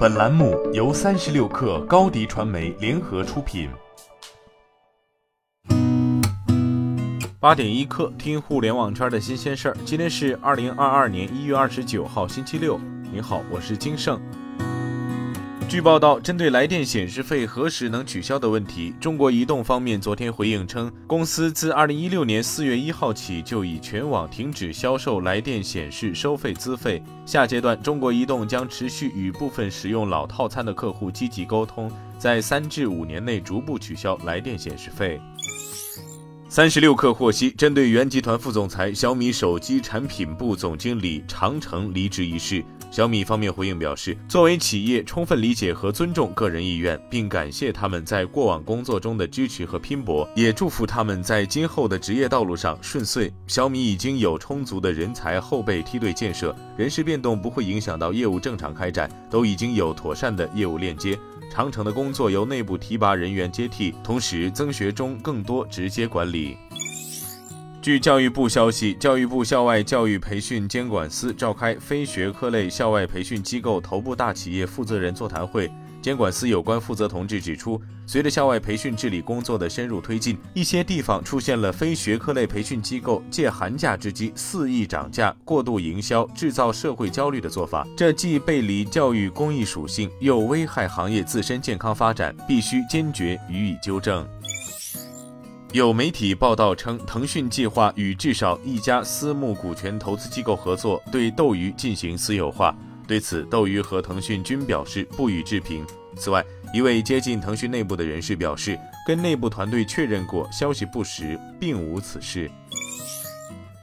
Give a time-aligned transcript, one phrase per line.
[0.00, 3.68] 本栏目由三十六氪高低传媒联合出品。
[7.38, 9.76] 八点一刻，听互联网圈的新鲜事儿。
[9.84, 12.80] 今天是二零二二年一月二十九号，星期六。
[13.12, 14.18] 你好，我是金盛。
[15.70, 27.00] 据报道，针对来电显示费何时能取消的问题，中国移动方面昨天回应称，公司自二零一六年四月一号起就已全网停止销售来电显示收费资费。
[27.24, 35.20] 下阶段，中国移动将持续与部分使用老套餐的客户积极沟通，在三至五年内逐步取消来电显示费。
[36.48, 42.64] 三十六氪获悉，针对原集团副总裁、小米手机产品部总经理长城离职一事。
[42.90, 53.32] 小米方面回应表示，作为企业，充分理解和尊重个人意愿，并感谢他们在过往工作中的支持和拼搏，也祝福他们在今后的职业道路上顺遂。
[53.46, 61.16] 小米已经有充足的人才后备梯队建设，人事变动不会影响到业务正常开展，都已经有妥善的业务链接。
[61.52, 66.56] 长城的工作由内部提拔人员接替，同时增学中更多直接管理。
[67.82, 75.70] 据教育部消息，教育部校外教育培训监管司召开非学科类校外培训机构头部大企业负责人座谈会。
[76.02, 94.26] 监管司有关负责同志指出，随着校外培训治理工作的深入推进，一些地方出现了非学科类培训机构借寒假之机肆意涨价、过度营销、制造社会焦虑的做法，这既背离教育公益属性，又危害行业自身健康发展，必须坚决予以纠正。
[95.72, 102.76] 有媒体报道称，腾讯计划与至少一家私募股权投资机构合作，对斗鱼进行私有化。
[103.06, 105.86] 对此，斗鱼和腾讯均表示不予置评。
[106.16, 108.76] 此外，一位接近腾讯内部的人士表示，
[109.06, 112.50] 跟内部团队确认过，消息不实，并无此事。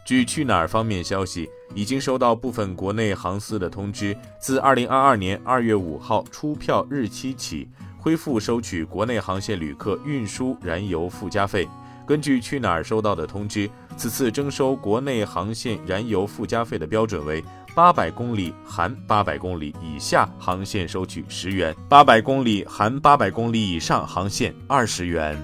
[0.05, 7.69] 据去哪儿方面消息，已经收到部分国内航司的通知，自二零二二年二月五号出票日期起。
[7.97, 11.67] 恢复收取国内航线旅客运输燃油附加费。
[12.05, 17.43] 根据去哪儿收到的通知，此次征收国内航线燃油附加费的标准为：
[17.75, 25.37] 八百公里含八百公里以下航线收取十元，八百公里含八百公里以上航线二十元。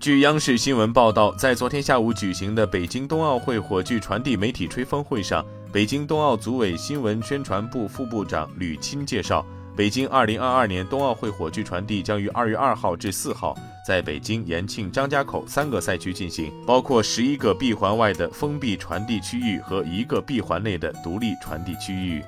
[0.00, 9.46] 据央视新闻报道，在昨天下午举行的北京冬奥会火炬传递媒体吹风会上，北京冬奥组委新闻宣传部副部长吕钦介绍。
[9.80, 22.22] 北京二零二二年冬奥会火炬传递将于二月二号至四号在北京、延庆、张家口三个赛区进行，包括十一个闭环外的封闭传递区域和一个闭环内的独立传递区域。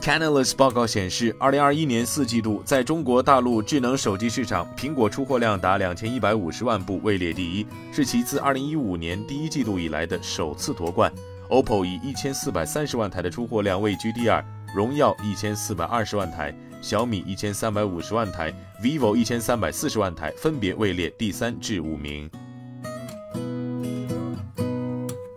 [0.00, 11.08] Canalys 报告显示，二零二一年四季度在中国大陆智能手机市场，苹果出货量达两千一百五十万部，位列第一，是其自二零一五年第一季度以来的首次夺冠。
[11.50, 14.44] OPPO 以一千四百三十万台的出货量位居第二。
[14.74, 22.30] 荣耀一千四百二十万台，小米一千三百五十万台，vivo 一千三百四十万台，分别位列第三至五名。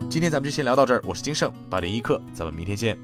[0.09, 2.97] 今天咱们就先聊到这儿，我是金盛八点一刻，咱们明天见。